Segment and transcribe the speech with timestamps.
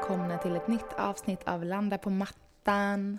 [0.00, 3.18] Välkomna till ett nytt avsnitt av Landa på mattan.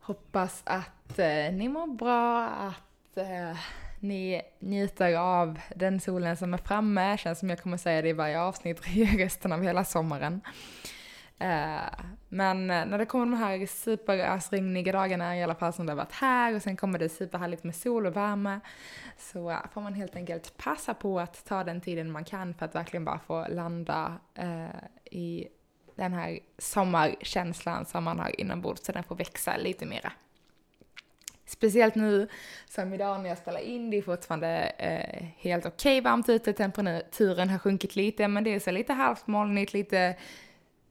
[0.00, 3.58] Hoppas att eh, ni mår bra, att eh,
[4.00, 7.16] ni njuter av den solen som är framme.
[7.18, 8.80] Känns som jag kommer säga det i varje avsnitt
[9.18, 10.40] resten av hela sommaren.
[11.38, 15.92] Eh, men eh, när det kommer de här superösregniga dagarna, i alla fall som det
[15.92, 18.60] har varit här, och sen kommer det superhärligt med sol och värme,
[19.18, 22.74] så får man helt enkelt passa på att ta den tiden man kan för att
[22.74, 24.66] verkligen bara få landa eh,
[25.04, 25.48] i
[25.94, 30.12] den här sommarkänslan som man har inombords så den får växa lite mera.
[31.46, 32.28] Speciellt nu
[32.66, 36.52] som idag när jag spelar in, det är fortfarande eh, helt okej okay varmt ute,
[36.52, 40.16] temperaturen har sjunkit lite men det är så lite halvt molnigt, lite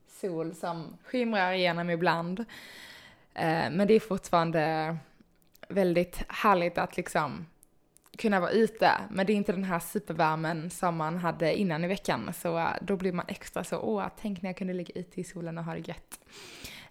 [0.08, 2.40] sol som skimrar igenom ibland.
[3.34, 4.96] Eh, men det är fortfarande
[5.68, 7.46] väldigt härligt att liksom
[8.18, 11.86] kunna vara ute, men det är inte den här supervärmen som man hade innan i
[11.86, 15.20] veckan, så eh, då blir man extra så, åh, tänk när jag kunde ligga ute
[15.20, 16.20] i solen och ha det gött.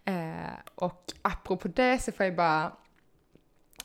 [0.06, 2.72] Eh, och apropå det så får jag bara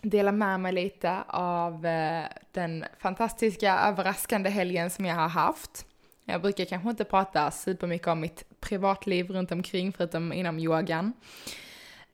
[0.00, 5.86] dela med mig lite av eh, den fantastiska överraskande helgen som jag har haft.
[6.24, 11.12] Jag brukar kanske inte prata supermycket om mitt privatliv runt omkring förutom inom yogan.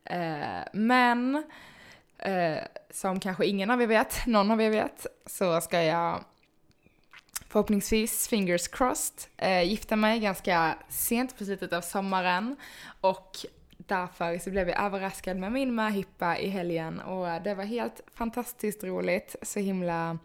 [0.03, 1.43] Eh, men
[2.17, 6.23] eh, som kanske ingen av er vet, någon av er vet, så ska jag
[7.55, 12.55] förhoppningsvis, fingers crossed, eh, gifta mig ganska sent på slutet av sommaren.
[13.01, 13.37] Och
[13.77, 16.99] därför så blev jag överraskad med min möhippa i helgen.
[16.99, 20.17] Och det var helt fantastiskt roligt, så himla,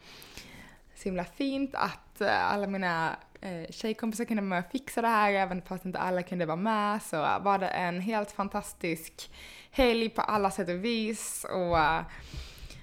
[0.95, 5.09] så himla fint att eh, alla mina eh, tjejkompisar kunde vara med och fixa det
[5.09, 9.31] här, även fast inte alla kunde vara med så eh, var det en helt fantastisk
[9.71, 12.03] helg på alla sätt och vis och eh,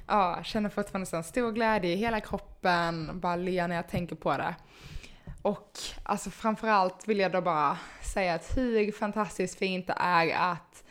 [0.08, 4.38] ja, känner fortfarande en stor glädje i hela kroppen, bara ler när jag tänker på
[4.38, 4.56] det.
[5.42, 5.72] Och
[6.04, 10.84] alltså framförallt vill jag då bara säga att hur fantastiskt fint det är att,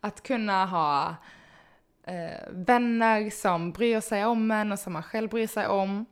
[0.00, 1.14] att kunna ha
[2.06, 6.06] eh, vänner som bryr sig om en och som man själv bryr sig om.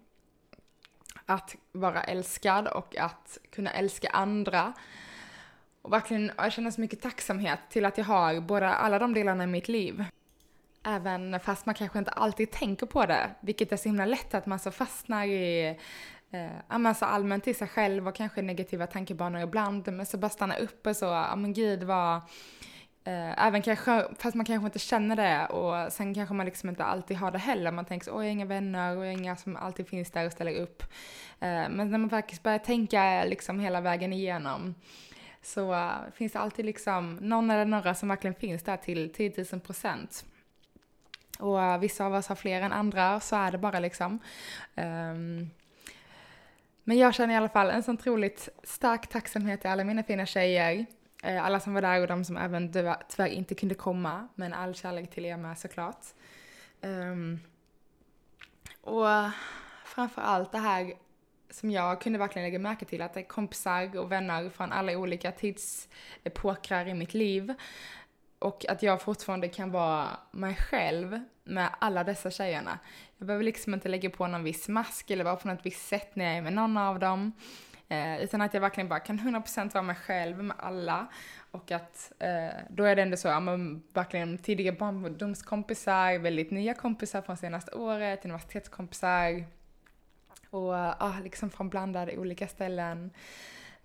[1.26, 4.72] Att vara älskad och att kunna älska andra.
[5.82, 9.44] Och verkligen, jag känner så mycket tacksamhet till att jag har båda, alla de delarna
[9.44, 10.04] i mitt liv.
[10.84, 14.46] Även fast man kanske inte alltid tänker på det, vilket är så himla lätt att
[14.46, 15.76] man så fastnar i
[16.30, 20.56] eh, så allmänt i sig själv och kanske negativa tankebanor ibland, men så bara stanna
[20.56, 22.20] upp och så, ja men gud vad
[23.06, 26.84] eh, Även kanske, fast man kanske inte känner det och sen kanske man liksom inte
[26.84, 27.70] alltid har det heller.
[27.70, 30.26] Man tänker så, jag har inga vänner och jag har inga som alltid finns där
[30.26, 30.82] och ställer upp.
[31.40, 34.74] Eh, men när man faktiskt börjar tänka liksom hela vägen igenom
[35.46, 39.44] så uh, finns det alltid liksom någon eller några som verkligen finns där till 10
[39.52, 40.24] 000 procent.
[41.38, 44.18] Och uh, vissa av oss har fler än andra, så är det bara liksom.
[44.74, 45.50] Um,
[46.84, 50.26] men jag känner i alla fall en sån otroligt stark tacksamhet till alla mina fina
[50.26, 50.86] tjejer.
[51.26, 52.72] Eh, alla som var där och de som även
[53.08, 54.28] tyvärr inte kunde komma.
[54.34, 56.06] Men all kärlek till er med såklart.
[56.80, 57.40] Um,
[58.80, 59.06] och
[59.84, 60.94] framför allt det här
[61.50, 64.98] som jag kunde verkligen lägga märke till, att det är kompisar och vänner från alla
[64.98, 67.54] olika tidsepokrar i mitt liv.
[68.38, 72.78] Och att jag fortfarande kan vara mig själv med alla dessa tjejerna.
[73.18, 76.16] Jag behöver liksom inte lägga på någon viss mask eller vara på något visst sätt
[76.16, 77.32] när jag är med någon av dem.
[77.88, 81.06] Eh, utan att jag verkligen bara kan 100% vara mig själv med alla.
[81.50, 86.74] Och att eh, då är det ändå så, ja men verkligen tidiga barndomskompisar, väldigt nya
[86.74, 89.44] kompisar från senaste året, universitetskompisar,
[90.50, 93.10] och ja, liksom från blandade olika ställen.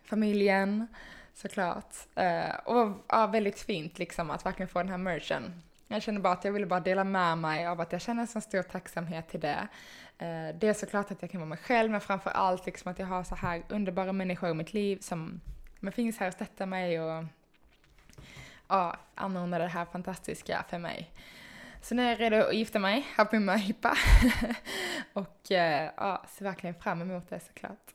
[0.03, 0.87] Familjen
[1.33, 1.95] såklart.
[2.15, 5.61] Eh, och ja, väldigt fint liksom att verkligen få den här merchen.
[5.91, 8.27] Jag känner bara att jag ville bara dela med mig av att jag känner en
[8.27, 9.67] sån stor tacksamhet till det.
[10.21, 12.99] Uh, det är såklart att jag kan vara mig själv, men framför allt liksom att
[12.99, 15.41] jag har så här underbara människor i mitt liv som
[15.79, 17.25] men finns här och stöttar mig och
[18.67, 21.11] ja, anordnar det här fantastiska för mig.
[21.81, 23.97] Så nu är jag redo att gifta mig, här på min möhippa.
[25.13, 27.93] och eh, ja, ser verkligen fram emot det såklart.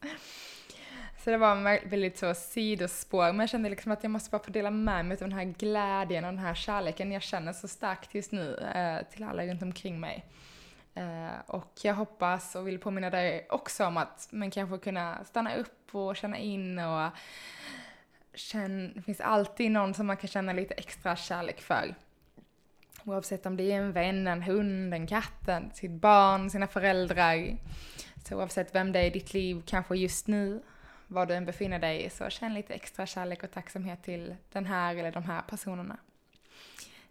[1.26, 4.50] Så det var väldigt så sidospår, men jag kände liksom att jag måste bara få
[4.50, 8.14] dela med mig av den här glädjen och den här kärleken jag känner så starkt
[8.14, 10.25] just nu eh, till alla runt omkring mig.
[10.94, 15.56] Eh, och jag hoppas och vill påminna dig också om att man kanske kunna stanna
[15.56, 17.11] upp och känna in och
[18.34, 21.94] känn, det finns alltid någon som man kan känna lite extra kärlek för.
[23.05, 27.56] Oavsett om det är en vän, en hund, en katt, sitt barn, sina föräldrar.
[28.29, 30.62] Så oavsett vem det är i ditt liv, kanske just nu,
[31.06, 34.97] var du än befinner dig, så känn lite extra kärlek och tacksamhet till den här
[34.97, 35.97] eller de här personerna.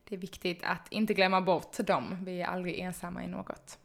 [0.03, 2.17] Det är viktigt att inte glömma bort dem.
[2.25, 3.79] Vi är aldrig ensamma i något.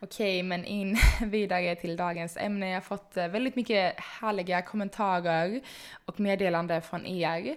[0.00, 2.68] Okej, men in vidare till dagens ämne.
[2.68, 5.60] Jag har fått eh, väldigt mycket härliga kommentarer
[6.04, 7.56] och meddelande från er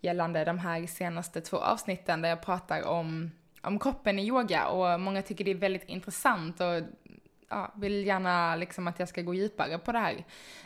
[0.00, 3.30] gällande de här senaste två avsnitten där jag pratar om,
[3.62, 6.82] om kroppen i yoga och många tycker det är väldigt intressant och
[7.52, 10.24] ja, vill gärna liksom att jag ska gå djupare på det här.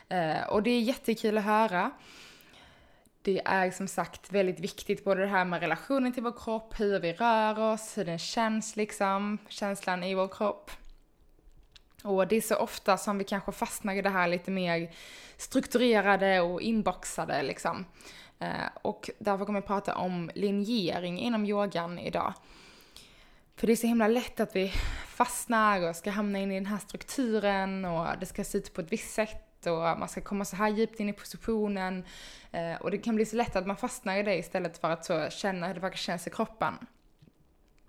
[0.08, 1.90] Eh, och det är jättekul att höra
[3.26, 7.00] det är som sagt väldigt viktigt, både det här med relationen till vår kropp, hur
[7.00, 10.70] vi rör oss, hur den känns liksom, känslan i vår kropp.
[12.02, 14.90] Och det är så ofta som vi kanske fastnar i det här lite mer
[15.36, 17.84] strukturerade och inboxade liksom.
[18.38, 22.34] Eh, och därför kommer jag prata om linjering inom yogan idag.
[23.56, 24.72] För det är så himla lätt att vi
[25.08, 28.80] fastnar och ska hamna in i den här strukturen och det ska se ut på
[28.80, 32.04] ett visst sätt och man ska komma så här djupt in i positionen.
[32.52, 35.04] Eh, och det kan bli så lätt att man fastnar i det istället för att
[35.04, 36.74] så känna hur det faktiskt känns i kroppen.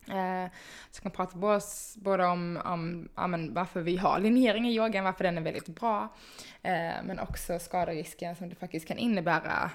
[0.07, 0.51] Eh,
[0.91, 1.61] så kan prata både,
[1.95, 5.67] både om, om ja, men varför vi har linjering i yogan, varför den är väldigt
[5.67, 6.15] bra,
[6.63, 9.71] eh, men också skaderisken som det faktiskt kan innebära.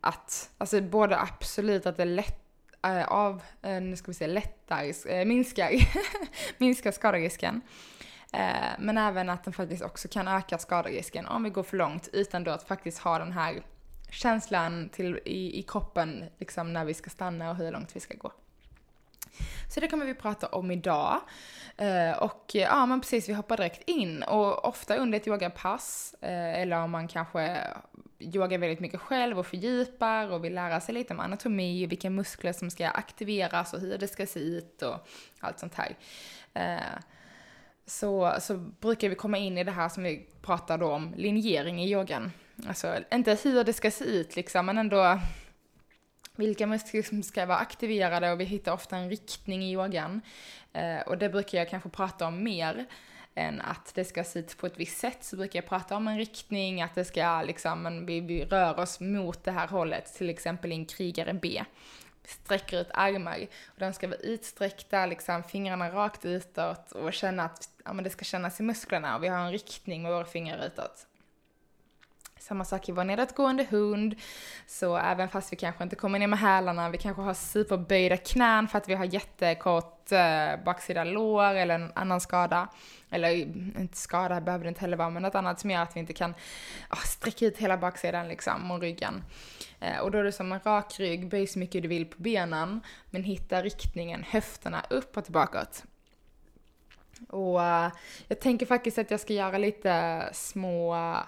[0.00, 2.41] Att, alltså både absolut att det är lätt
[2.84, 5.70] Eh, av, äh, nu ska vi se, lättar, äh, eh, minskar,
[6.58, 7.60] minskar skaderisken.
[8.78, 12.44] Men även att den faktiskt också kan öka skaderisken om vi går för långt utan
[12.44, 13.62] då att faktiskt ha den här
[14.10, 18.14] känslan till, i, i kroppen liksom när vi ska stanna och hur långt vi ska
[18.14, 18.32] gå.
[19.74, 21.20] Så det kommer vi prata om idag.
[22.18, 24.22] Och ja men precis, vi hoppar direkt in.
[24.22, 27.60] Och ofta under ett yogapass, eller om man kanske
[28.22, 32.52] yogar väldigt mycket själv och fördjupar och vill lära sig lite om anatomi, vilka muskler
[32.52, 35.08] som ska aktiveras och hur det ska se ut och
[35.40, 35.96] allt sånt här
[36.54, 37.00] eh,
[37.86, 41.90] så, så brukar vi komma in i det här som vi pratade om, linjering i
[41.90, 42.32] yogan.
[42.66, 45.20] Alltså inte hur det ska se ut liksom, men ändå
[46.36, 50.20] vilka muskler som ska vara aktiverade och vi hittar ofta en riktning i yogan.
[50.72, 52.86] Eh, och det brukar jag kanske prata om mer
[53.34, 56.08] än att det ska se ut på ett visst sätt så brukar jag prata om
[56.08, 60.30] en riktning, att det ska liksom, vi, vi rör oss mot det här hållet, till
[60.30, 61.64] exempel i en krigare B
[62.24, 63.46] sträcker ut armar.
[63.66, 68.10] Och de ska vara utsträckta, liksom fingrarna rakt utåt och känna att ja, men det
[68.10, 71.06] ska kännas i musklerna och vi har en riktning med våra fingrar utåt.
[72.38, 74.14] Samma sak i vår nedåtgående hund,
[74.66, 78.68] så även fast vi kanske inte kommer ner med hälarna, vi kanske har superböjda knän
[78.68, 82.68] för att vi har jättekort eh, baksida lår eller en annan skada.
[83.12, 83.30] Eller
[83.80, 86.12] inte skada behöver det inte heller vara, men något annat som gör att vi inte
[86.12, 86.34] kan
[86.90, 89.24] oh, sträcka ut hela baksidan liksom och ryggen.
[89.80, 92.22] Eh, och då är det som en rak rygg, böj så mycket du vill på
[92.22, 92.80] benen,
[93.10, 95.66] men hitta riktningen, höfterna upp och tillbaka.
[97.28, 97.88] Och uh,
[98.28, 101.22] jag tänker faktiskt att jag ska göra lite små uh,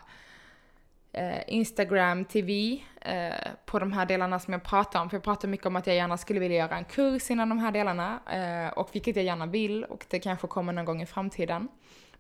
[1.14, 3.34] Eh, Instagram TV eh,
[3.66, 5.11] på de här delarna som jag pratar om.
[5.11, 7.59] För jag pratar mycket om att jag gärna skulle vilja göra en kurs inom de
[7.59, 8.21] här delarna.
[8.33, 11.68] Eh, och vilket jag gärna vill och det kanske kommer någon gång i framtiden.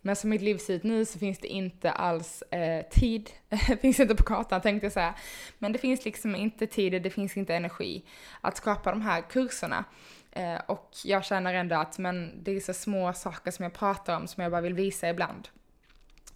[0.00, 3.30] Men som mitt liv ser ut nu så finns det inte alls eh, tid,
[3.80, 5.14] finns inte på kartan tänkte jag säga.
[5.58, 8.04] Men det finns liksom inte tid, det finns inte energi
[8.40, 9.84] att skapa de här kurserna.
[10.32, 14.16] Eh, och jag känner ändå att men det är så små saker som jag pratar
[14.16, 15.48] om som jag bara vill visa ibland.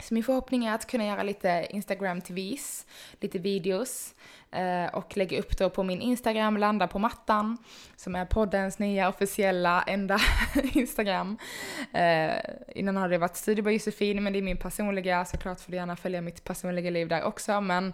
[0.01, 2.87] Så min förhoppning är att kunna göra lite Instagram TVs,
[3.21, 4.15] lite videos
[4.51, 7.59] eh, och lägga upp då på min Instagram, Landa på mattan,
[7.97, 10.19] som är poddens nya officiella enda
[10.73, 11.39] Instagram.
[11.93, 12.35] Eh,
[12.75, 15.97] innan har det varit Studiebar Josefin, men det är min personliga, såklart får du gärna
[15.97, 17.93] följa mitt personliga liv där också, men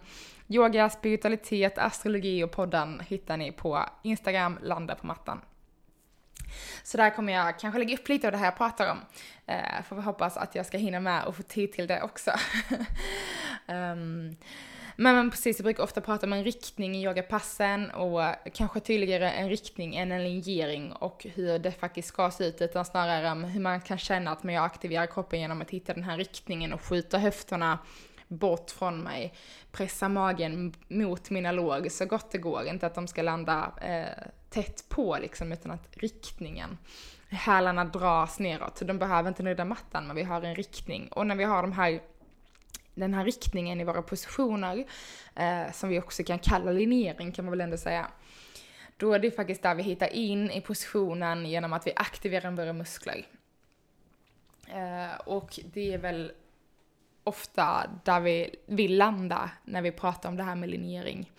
[0.48, 5.40] yoga, spiritualitet, astrologi och podden hittar ni på Instagram, Landa på mattan.
[6.82, 9.00] Så där kommer jag kanske lägga upp lite av det här jag pratar om.
[9.46, 12.30] Eh, får vi hoppas att jag ska hinna med och få tid till det också.
[13.66, 14.36] um,
[14.96, 18.20] men, men precis, jag brukar ofta prata om en riktning i yogapassen och
[18.52, 22.84] kanske tydligare en riktning än en linjering och hur det faktiskt ska se ut utan
[22.84, 26.16] snarare om hur man kan känna att man aktiverar kroppen genom att hitta den här
[26.16, 27.78] riktningen och skjuta höfterna
[28.38, 29.34] bort från mig,
[29.72, 34.28] pressa magen mot mina låg så gott det går, inte att de ska landa eh,
[34.50, 36.78] tätt på liksom, utan att riktningen,
[37.28, 38.78] hälarna dras neråt.
[38.78, 41.08] Så de behöver inte nudda mattan, men vi har en riktning.
[41.08, 42.00] Och när vi har de här
[42.94, 44.84] den här riktningen i våra positioner,
[45.34, 48.08] eh, som vi också kan kalla linjering kan man väl ändå säga.
[48.96, 52.72] då är det faktiskt där vi hittar in i positionen genom att vi aktiverar våra
[52.72, 53.26] muskler.
[54.68, 56.32] Eh, och det är väl
[57.24, 61.30] ofta där vi vill landa när vi pratar om det här med linjering.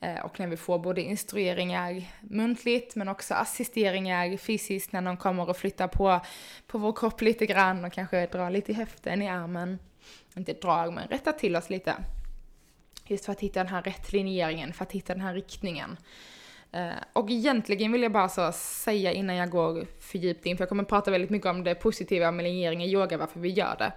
[0.00, 5.48] Eh, och när vi får både instrueringar muntligt men också assisteringar fysiskt när någon kommer
[5.48, 6.20] och flyttar på,
[6.66, 9.78] på vår kropp lite grann och kanske drar lite i höften i armen.
[10.36, 11.94] Inte drar, men rättar till oss lite.
[13.06, 15.96] Just för att hitta den här rätt linjeringen, för att hitta den här riktningen.
[16.72, 20.62] Eh, och egentligen vill jag bara så säga innan jag går för djupt in, för
[20.62, 23.76] jag kommer prata väldigt mycket om det positiva med linjering i yoga, varför vi gör
[23.78, 23.92] det.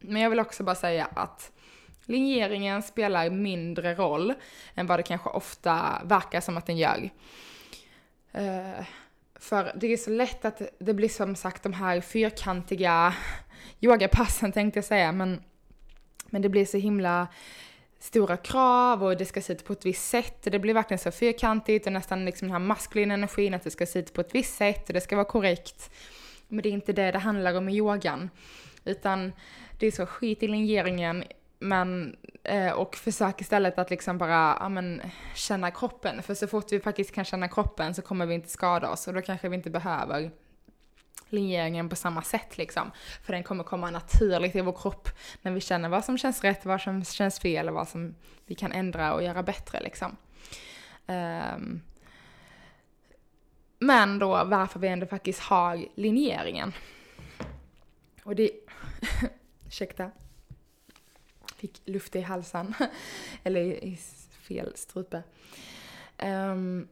[0.00, 1.52] Men jag vill också bara säga att
[2.04, 4.34] linjeringen spelar mindre roll
[4.74, 7.10] än vad det kanske ofta verkar som att den gör.
[8.34, 8.84] Uh,
[9.40, 13.14] för det är så lätt att det blir som sagt de här fyrkantiga
[13.80, 15.42] yogapassen tänkte jag säga, men,
[16.26, 17.28] men det blir så himla
[17.98, 20.42] stora krav och det ska se ut på ett visst sätt.
[20.42, 23.86] Det blir verkligen så fyrkantigt och nästan liksom den här maskulina energin att det ska
[23.86, 25.90] se ut på ett visst sätt och det ska vara korrekt.
[26.48, 28.30] Men det är inte det det handlar om i yogan.
[28.84, 29.32] Utan
[29.80, 31.24] det är så skit i linjeringen
[31.58, 35.02] men, eh, och försök istället att liksom bara, ja men,
[35.34, 36.22] känna kroppen.
[36.22, 39.14] För så fort vi faktiskt kan känna kroppen så kommer vi inte skada oss och
[39.14, 40.30] då kanske vi inte behöver
[41.28, 42.90] linjeringen på samma sätt liksom.
[43.22, 45.08] För den kommer komma naturligt i vår kropp
[45.42, 48.14] när vi känner vad som känns rätt, vad som känns fel och vad som
[48.46, 50.16] vi kan ändra och göra bättre liksom.
[51.06, 51.82] Um,
[53.78, 56.72] men då varför vi ändå faktiskt har linjeringen.
[58.22, 58.50] Och det...
[59.70, 60.10] ursäkta.
[61.56, 62.74] Fick luft i halsen.
[63.44, 63.96] Eller i
[64.48, 65.22] fel strupe.
[66.22, 66.88] Um,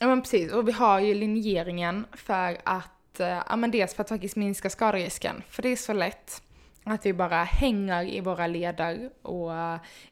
[0.00, 4.02] ja men precis, och vi har ju linjeringen för att, eh, ja men dels för
[4.02, 5.42] att faktiskt minska skaderisken.
[5.48, 6.42] För det är så lätt
[6.84, 9.52] att vi bara hänger i våra leder och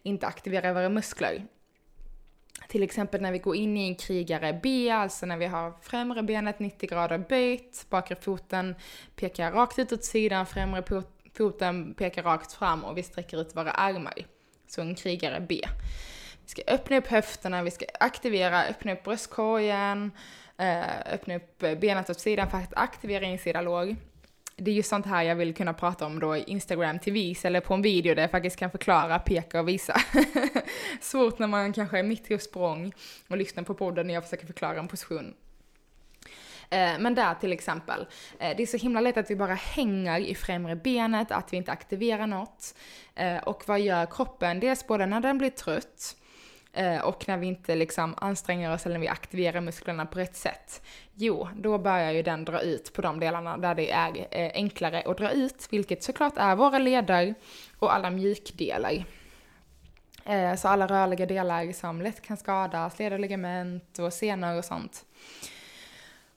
[0.03, 1.47] inte aktiverar våra muskler.
[2.69, 6.23] Till exempel när vi går in i en krigare B, alltså när vi har främre
[6.23, 8.75] benet 90 grader böjt, bakre foten
[9.17, 10.83] pekar rakt ut åt sidan, främre
[11.37, 14.15] foten pekar rakt fram och vi sträcker ut våra armar.
[14.67, 15.61] Så en krigare B.
[16.43, 20.11] Vi ska öppna upp höfterna, vi ska aktivera, öppna upp bröstkorgen,
[20.59, 23.97] eh, öppna upp benet åt sidan för att aktivera insida låg.
[24.57, 27.45] det är ju sånt här jag vill kunna prata om då i Instagram till vis
[27.45, 30.01] eller på en video där jag faktiskt kan förklara, peka och visa.
[31.01, 32.93] Svårt när man kanske är mitt i språng
[33.29, 35.35] och lyssnar på podden när jag försöker förklara en position.
[36.71, 38.07] Eh, men där till exempel,
[38.39, 41.57] eh, det är så himla lätt att vi bara hänger i främre benet, att vi
[41.57, 42.75] inte aktiverar något.
[43.15, 44.61] Eh, och vad gör kroppen?
[44.61, 46.17] Dels både när den blir trött,
[47.03, 50.83] och när vi inte liksom anstränger oss eller när vi aktiverar musklerna på rätt sätt,
[51.15, 55.19] jo, då börjar ju den dra ut på de delarna där det är enklare att
[55.19, 57.35] dra ut, vilket såklart är våra leder
[57.79, 59.05] och alla mjukdelar.
[60.57, 65.05] Så alla rörliga delar som lätt kan skadas, leder, ligament och senor och sånt.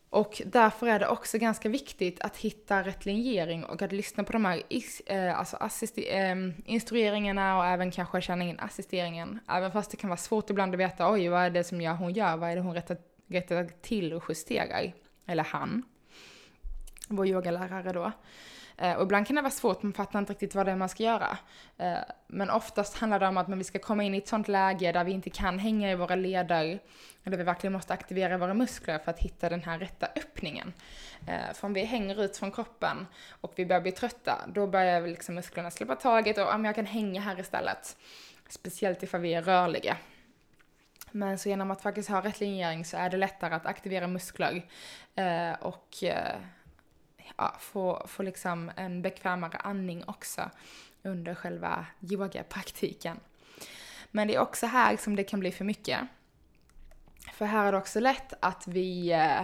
[0.09, 4.31] Och därför är det också ganska viktigt att hitta rätt linjering och att lyssna på
[4.31, 4.63] de här
[5.05, 5.57] eh, alltså
[5.97, 6.35] eh,
[6.65, 9.39] instrueringarna och även kanske känna in assisteringen.
[9.47, 11.95] Även fast det kan vara svårt ibland att veta, oj vad är det som jag,
[11.95, 12.97] hon gör, vad är det hon rättar,
[13.27, 14.93] rättar till och justerar?
[15.25, 15.83] Eller han.
[17.07, 18.11] Vår yogalärare då.
[18.81, 20.89] Eh, och ibland kan det vara svårt, man fattar inte riktigt vad det är man
[20.89, 21.38] ska göra.
[21.77, 24.91] Eh, men oftast handlar det om att vi ska komma in i ett sånt läge
[24.91, 26.79] där vi inte kan hänga i våra leder,
[27.24, 30.74] där vi verkligen måste aktivera våra muskler för att hitta den här rätta öppningen.
[31.27, 33.07] Eh, för om vi hänger ut från kroppen
[33.41, 36.75] och vi börjar bli trötta, då börjar liksom musklerna släppa taget och ah, ja, jag
[36.75, 37.98] kan hänga här istället.
[38.50, 39.98] Speciellt ifall vi är rörliga.
[41.12, 44.63] Men så genom att faktiskt ha rätt linjering så är det lättare att aktivera muskler
[45.59, 46.03] och
[47.39, 50.50] ja, få, få liksom en bekvämare andning också
[51.03, 53.19] under själva yogapraktiken.
[54.12, 56.00] Men det är också här som det kan bli för mycket.
[57.34, 59.41] För här är det också lätt att vi eh,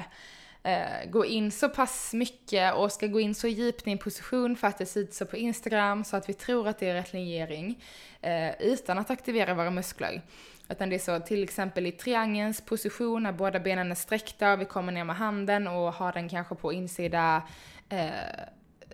[0.63, 4.55] eh, går in så pass mycket och ska gå in så djupt i en position
[4.55, 6.93] för att det ser ut så på Instagram så att vi tror att det är
[6.93, 7.83] rätt linjering
[8.21, 10.21] eh, utan att aktivera våra muskler.
[10.69, 14.61] Utan det är så till exempel i triangelns position när båda benen är sträckta och
[14.61, 17.43] vi kommer ner med handen och har den kanske på insida
[17.89, 18.09] eh,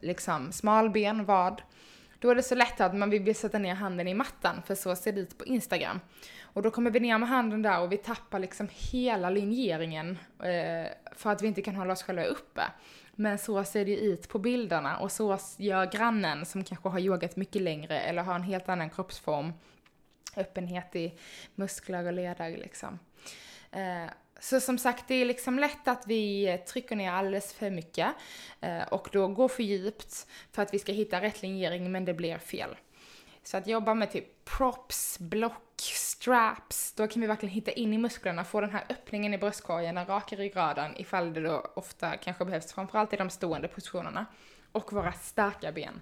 [0.02, 1.62] liksom smalben, vad.
[2.20, 4.96] Då är det så lätt att man vill sätta ner handen i mattan, för så
[4.96, 6.00] ser det ut på Instagram.
[6.42, 10.92] Och då kommer vi ner med handen där och vi tappar liksom hela linjeringen eh,
[11.16, 12.62] för att vi inte kan hålla oss själva uppe.
[13.16, 17.36] Men så ser det ut på bilderna och så gör grannen som kanske har yogat
[17.36, 19.54] mycket längre eller har en helt annan kroppsform.
[20.36, 21.14] Öppenhet i
[21.56, 23.00] muskler och leder liksom.
[23.72, 28.08] Eh, så som sagt, det är liksom lätt att vi trycker ner alldeles för mycket
[28.62, 32.14] eh, och då går för djupt för att vi ska hitta rätt linjering men det
[32.14, 32.76] blir fel.
[33.44, 37.98] Så att jobba med typ props, block, straps, då kan vi verkligen hitta in i
[37.98, 42.46] musklerna, få den här öppningen i bröstkorgen, den raka ryggraden ifall det då ofta kanske
[42.46, 44.26] behövs, framförallt i de stående positionerna.
[44.72, 46.02] Och våra starka ben.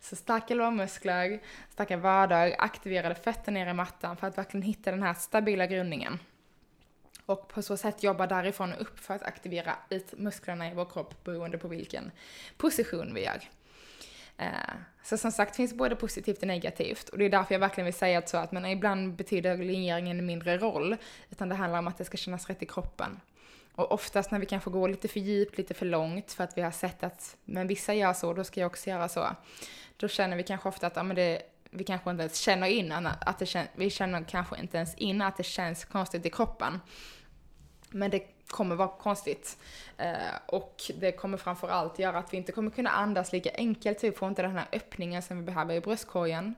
[0.00, 1.40] Så starka lårmuskler,
[1.70, 6.18] starka vader, aktiverade fötter ner i mattan för att verkligen hitta den här stabila grundningen.
[7.26, 10.84] Och på så sätt jobba därifrån och upp för att aktivera ut musklerna i vår
[10.84, 12.10] kropp beroende på vilken
[12.56, 13.40] position vi gör.
[14.36, 17.84] Eh, så som sagt finns både positivt och negativt och det är därför jag verkligen
[17.84, 20.96] vill säga att så att men ibland betyder linjeringen mindre roll
[21.30, 23.20] utan det handlar om att det ska kännas rätt i kroppen.
[23.74, 26.62] Och oftast när vi kanske går lite för djupt, lite för långt för att vi
[26.62, 29.26] har sett att men vissa gör så, då ska jag också göra så.
[29.96, 32.92] Då känner vi kanske ofta att ja, men det, vi kanske inte ens känner in
[32.92, 36.80] att det känns, vi känner kanske inte ens in att det känns konstigt i kroppen.
[37.90, 39.58] Men det kommer vara konstigt.
[39.98, 44.14] Eh, och det kommer framförallt göra att vi inte kommer kunna andas lika enkelt, typ,
[44.14, 46.54] vi får inte den här öppningen som vi behöver i bröstkorgen.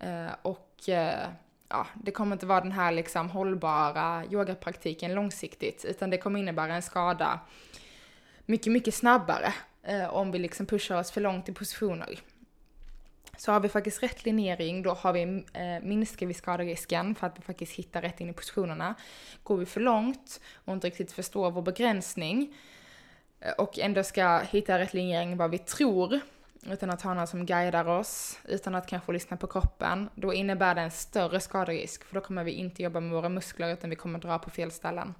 [0.00, 1.28] Eh, och eh,
[1.74, 6.74] ja, det kommer inte vara den här liksom hållbara yogapraktiken långsiktigt, utan det kommer innebära
[6.74, 7.40] en skada
[8.46, 12.18] mycket, mycket snabbare eh, om vi liksom pushar oss för långt i positioner.
[13.36, 17.38] Så har vi faktiskt rätt linjering, då har vi, eh, minskar vi skaderisken för att
[17.38, 18.94] vi faktiskt hittar rätt in i positionerna.
[19.42, 22.54] Går vi för långt och inte riktigt förstår vår begränsning
[23.40, 26.20] eh, och ändå ska hitta rätt linjering vad vi tror,
[26.70, 30.74] utan att ha någon som guidar oss, utan att kanske lyssna på kroppen, då innebär
[30.74, 33.96] det en större skaderisk, för då kommer vi inte jobba med våra muskler, utan vi
[33.96, 35.14] kommer dra på fel ställen.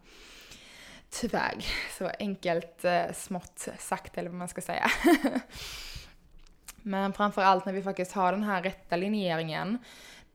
[1.11, 1.65] Tyvärr,
[1.99, 4.91] så enkelt, eh, smått sagt, eller vad man ska säga.
[6.83, 9.79] Men framförallt när vi faktiskt har den här rätta linjeringen,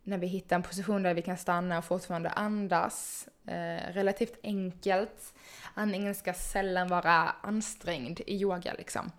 [0.03, 5.33] när vi hittar en position där vi kan stanna och fortfarande andas, eh, relativt enkelt.
[5.73, 9.11] Andningen ska sällan vara ansträngd i yoga liksom.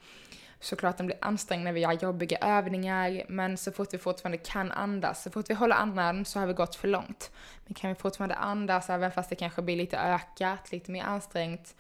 [0.61, 4.73] Såklart den blir ansträngd när vi gör jobbiga övningar, men så fort vi fortfarande kan
[4.73, 7.31] andas, så fort vi håller andan så har vi gått för långt.
[7.67, 11.75] Men kan vi fortfarande andas även fast det kanske blir lite ökat, lite mer ansträngt,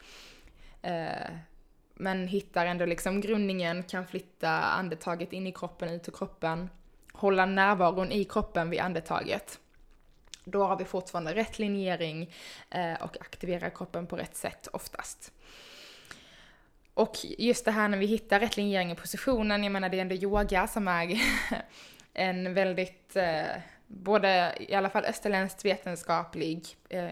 [0.82, 1.30] eh,
[1.94, 6.70] men hittar ändå liksom grundningen, kan flytta andetaget in i kroppen, ut ur kroppen,
[7.12, 9.60] hålla närvaron i kroppen vid andetaget.
[10.44, 12.34] Då har vi fortfarande rätt linjering
[12.70, 15.32] eh, och aktiverar kroppen på rätt sätt oftast.
[17.00, 20.00] Och just det här när vi hittar rätt linjering i positionen, jag menar det är
[20.00, 21.20] ändå yoga som är
[22.14, 23.46] en väldigt, eh,
[23.86, 27.08] både i alla fall österländskt vetenskaplig eh,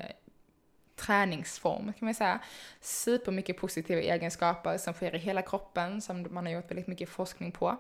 [0.97, 2.41] träningsform kan man säga.
[2.81, 7.53] Supermycket positiva egenskaper som sker i hela kroppen som man har gjort väldigt mycket forskning
[7.53, 7.77] på.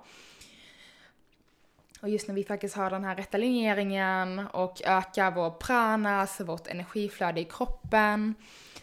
[2.00, 6.44] Och just när vi faktiskt har den här rätta linjeringen och ökar vår prana, alltså
[6.44, 8.34] vårt energiflöde i kroppen,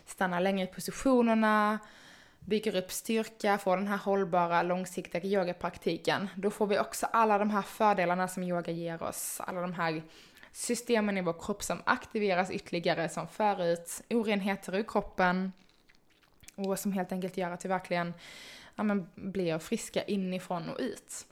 [0.05, 1.79] stannar längre i positionerna,
[2.45, 7.49] bygger upp styrka, får den här hållbara, långsiktiga yogapraktiken, då får vi också alla de
[7.49, 9.41] här fördelarna som yoga ger oss.
[9.47, 10.03] Alla de här
[10.51, 15.53] systemen i vår kropp som aktiveras ytterligare som för ut orenheter ur kroppen
[16.55, 18.13] och som helt enkelt gör att vi verkligen
[18.75, 21.25] ja, men, blir friska inifrån och ut.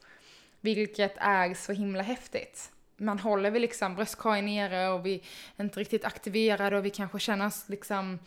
[0.62, 2.72] Vilket är så himla häftigt.
[2.98, 5.24] Man håller vi liksom bröstkorgen nere och vi
[5.58, 8.20] är inte riktigt aktiverade och vi kanske känner oss liksom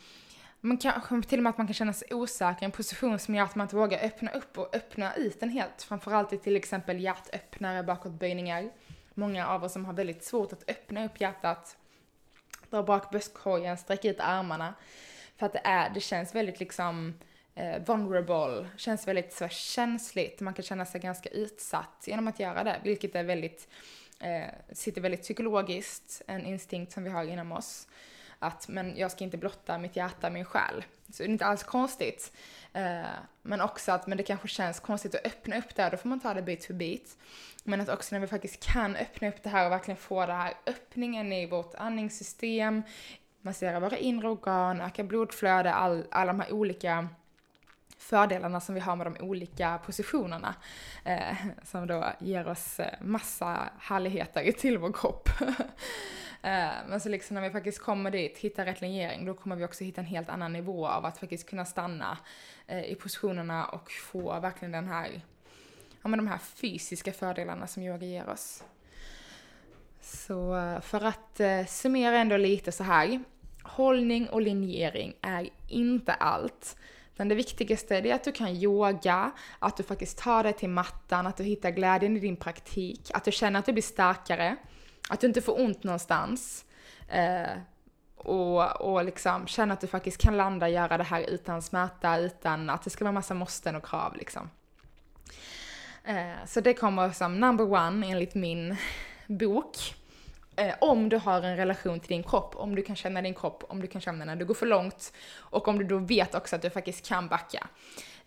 [0.61, 3.35] man kanske till och med att man kan känna sig osäker i en position som
[3.35, 5.83] gör att man inte vågar öppna upp och öppna ut den helt.
[5.83, 8.71] Framförallt i till exempel hjärtöppnare, bakåtböjningar.
[9.15, 11.77] Många av oss som har väldigt svårt att öppna upp hjärtat,
[12.71, 14.75] dra bak bröstkorgen, sträcka ut armarna.
[15.37, 17.15] För att det är, det känns väldigt liksom
[17.55, 20.41] eh, vulnerable, känns väldigt så känsligt.
[20.41, 23.69] Man kan känna sig ganska utsatt genom att göra det, vilket är väldigt,
[24.21, 27.89] eh, sitter väldigt psykologiskt, en instinkt som vi har inom oss.
[28.39, 30.85] Att, men jag ska inte blotta mitt hjärta, min själ.
[31.13, 32.33] Så det är inte alls konstigt.
[32.73, 33.07] Eh,
[33.43, 36.21] men också att, men det kanske känns konstigt att öppna upp det, då får man
[36.21, 37.17] ta det bit för bit.
[37.65, 40.37] Men att också när vi faktiskt kan öppna upp det här och verkligen få den
[40.37, 42.83] här öppningen i vårt andningssystem,
[43.41, 47.09] massera våra inre organ, öka blodflöde, all, alla de här olika
[47.99, 50.55] fördelarna som vi har med de olika positionerna.
[51.05, 55.29] Eh, som då ger oss eh, massa härligheter till vår kropp.
[56.47, 59.65] Eh, men så liksom när vi faktiskt kommer dit, hittar rätt linjering, då kommer vi
[59.65, 62.19] också hitta en helt annan nivå av att faktiskt kunna stanna
[62.67, 65.21] eh, i positionerna och få verkligen den här
[66.03, 68.65] ja, men de här fysiska fördelarna som yoga ger oss.
[70.01, 73.23] Så eh, för att summera ändå lite så här.
[73.63, 76.77] Hållning och linjering är inte allt.
[77.17, 81.27] Men det viktigaste är att du kan yoga, att du faktiskt tar dig till mattan,
[81.27, 84.57] att du hittar glädjen i din praktik, att du känner att du blir starkare,
[85.09, 86.65] att du inte får ont någonstans.
[87.09, 87.59] Eh,
[88.17, 92.19] och, och liksom känna att du faktiskt kan landa och göra det här utan smärta,
[92.19, 94.51] utan att det ska vara massa måsten och krav liksom.
[96.05, 98.77] Eh, så det kommer som number one enligt min
[99.27, 99.77] bok.
[100.57, 103.65] Eh, om du har en relation till din kropp, om du kan känna din kropp,
[103.69, 106.57] om du kan känna när du går för långt och om du då vet också
[106.57, 107.69] att du faktiskt kan backa.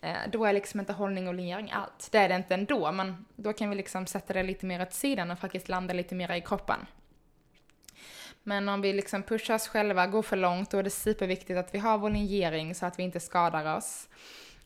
[0.00, 2.08] Eh, då är liksom inte hållning och linjering allt.
[2.12, 4.92] Det är det inte ändå, men då kan vi liksom sätta det lite mer åt
[4.92, 6.86] sidan och faktiskt landa lite mer i kroppen.
[8.42, 11.74] Men om vi liksom pushar oss själva, går för långt, då är det superviktigt att
[11.74, 14.08] vi har vår linjering så att vi inte skadar oss.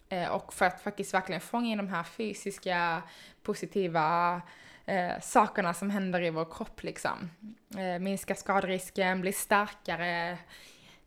[0.08, 3.02] Eh, och för att faktiskt verkligen fånga in de här fysiska,
[3.42, 4.42] positiva
[4.86, 7.30] eh, sakerna som händer i vår kropp liksom.
[7.78, 10.38] Eh, minska skadrisken, bli starkare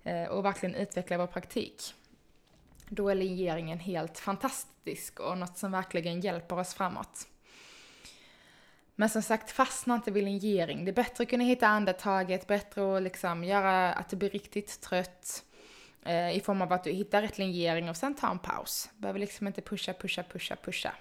[0.04, 1.94] eh, och verkligen utveckla vår praktik.
[2.90, 7.28] Då är linjeringen helt fantastisk och något som verkligen hjälper oss framåt.
[8.96, 10.86] Men som sagt, fastna inte vid linjering.
[10.86, 14.82] Det är bättre att kunna hitta andetaget, bättre att liksom göra att du blir riktigt
[14.82, 15.44] trött
[16.06, 18.90] eh, i form av att du hittar rätt linjering och sen ta en paus.
[18.98, 20.94] Behöver liksom inte pusha, pusha, pusha, pusha.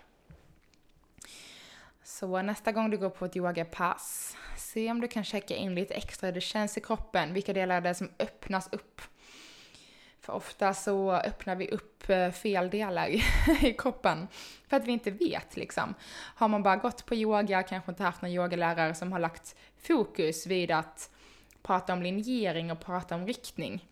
[2.05, 5.95] Så nästa gång du går på ett yogapass, se om du kan checka in lite
[5.95, 9.01] extra hur det känns i kroppen, vilka delar det är som öppnas upp.
[10.27, 13.09] För ofta så öppnar vi upp eh, fel delar
[13.65, 14.29] i kroppen
[14.69, 15.95] för att vi inte vet liksom.
[16.35, 20.47] Har man bara gått på yoga, kanske inte haft någon yogalärare som har lagt fokus
[20.47, 21.11] vid att
[21.63, 23.89] prata om linjering och prata om riktning,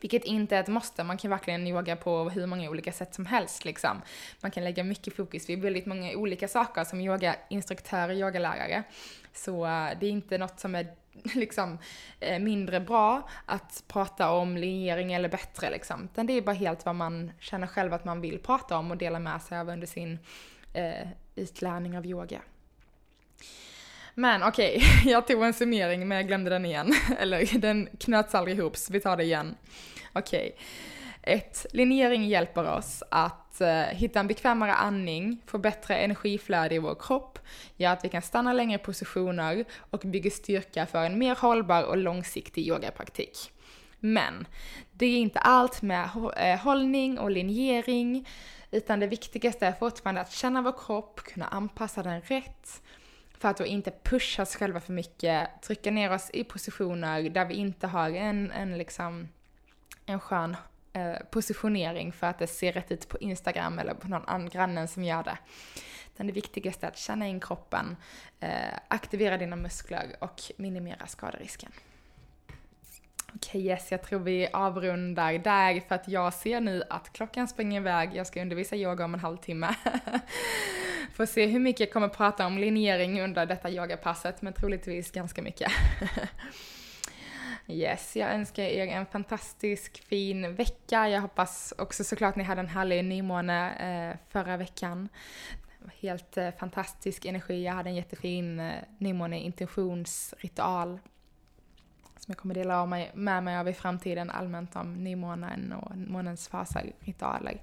[0.00, 3.26] vilket inte är ett måste, man kan verkligen yoga på hur många olika sätt som
[3.26, 4.02] helst liksom.
[4.40, 8.82] Man kan lägga mycket fokus vid väldigt många olika saker som yogainstruktör och yogalärare.
[9.32, 11.01] Så eh, det är inte något som är
[11.34, 11.78] liksom
[12.20, 16.04] eh, mindre bra att prata om linjering eller bättre liksom.
[16.12, 18.96] Utan det är bara helt vad man känner själv att man vill prata om och
[18.96, 20.18] dela med sig av under sin
[20.72, 22.40] eh, utlärning av yoga.
[24.14, 26.94] Men okej, okay, jag tog en summering men jag glömde den igen.
[27.18, 29.54] Eller den knöts aldrig ihop så vi tar det igen.
[30.12, 30.50] Okej.
[30.54, 31.34] Okay.
[31.34, 36.94] Ett, linjering hjälper oss att Eh, hitta en bekvämare andning, få bättre energiflöde i vår
[36.94, 37.38] kropp,
[37.76, 41.82] gör att vi kan stanna längre i positioner och bygger styrka för en mer hållbar
[41.82, 43.52] och långsiktig yogapraktik.
[44.00, 44.46] Men
[44.92, 48.28] det är inte allt med eh, hållning och linjering,
[48.70, 52.82] utan det viktigaste är fortfarande att känna vår kropp, kunna anpassa den rätt,
[53.38, 57.44] för att då inte pusha oss själva för mycket, trycka ner oss i positioner där
[57.44, 59.28] vi inte har en, en liksom
[60.06, 60.56] en skön
[60.92, 64.88] eh, positionering för att det ser rätt ut på Instagram eller på någon annan grannen
[64.88, 65.38] som gör det.
[66.14, 67.96] Utan det viktigaste är att känna in kroppen,
[68.40, 68.50] eh,
[68.88, 71.72] aktivera dina muskler och minimera skaderisken.
[73.34, 77.48] Okej okay, yes, jag tror vi avrundar där för att jag ser nu att klockan
[77.48, 78.10] springer iväg.
[78.14, 79.74] Jag ska undervisa yoga om en halvtimme.
[81.14, 85.42] Får se hur mycket jag kommer prata om linjering under detta yogapasset, men troligtvis ganska
[85.42, 85.72] mycket.
[87.68, 91.08] Yes, jag önskar er en fantastisk fin vecka.
[91.08, 95.08] Jag hoppas också såklart ni hade en härlig nymåne eh, förra veckan.
[96.00, 97.64] Helt eh, fantastisk energi.
[97.64, 100.98] Jag hade en jättefin eh, nymåne-intentionsritual
[102.22, 106.48] som jag kommer dela mig, med mig av i framtiden allmänt om nymånen och månens
[106.48, 107.62] faser, ritualer.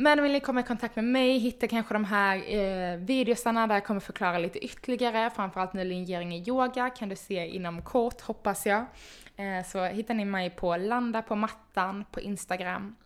[0.00, 3.74] Men vill ni komma i kontakt med mig, hitta kanske de här eh, videosarna där
[3.74, 8.20] jag kommer förklara lite ytterligare, framförallt nu linjering i yoga kan du se inom kort
[8.20, 8.84] hoppas jag.
[9.36, 12.96] Eh, så hittar ni mig på Landa på mattan på Instagram.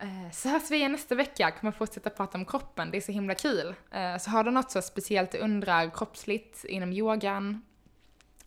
[0.00, 3.12] Eh, så hörs vi igen nästa vecka, kommer fortsätta prata om kroppen, det är så
[3.12, 3.74] himla kul.
[3.90, 7.62] Eh, så har du något så speciellt du undrar kroppsligt inom yogan,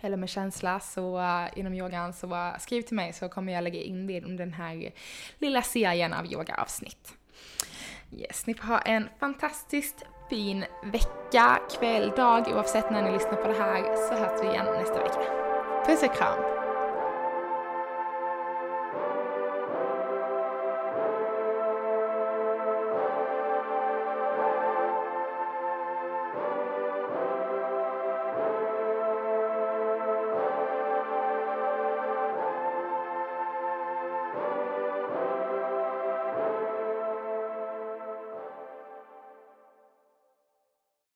[0.02, 3.64] eller med känsla så uh, inom yogan så uh, skriv till mig så kommer jag
[3.64, 4.92] lägga in det under den här
[5.38, 7.18] lilla serien av yogaavsnitt.
[8.12, 13.48] Yes, ni får ha en fantastiskt fin vecka, kväll, dag oavsett när ni lyssnar på
[13.48, 15.22] det här så hörs vi igen nästa vecka.
[15.86, 16.61] Puss och kram!